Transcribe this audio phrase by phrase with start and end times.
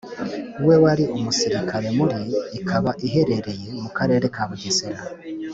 [0.67, 2.19] we wari umusirikare muri
[2.59, 5.01] Ikaba iherereye mu Karere ka Bugesera